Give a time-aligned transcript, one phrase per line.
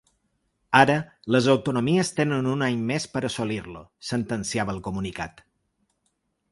[0.77, 0.95] Ara,
[1.35, 5.45] les autonomies tenen un any més per assolir-lo, sentenciava el comunicat.